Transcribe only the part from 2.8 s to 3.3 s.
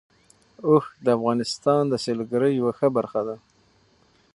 برخه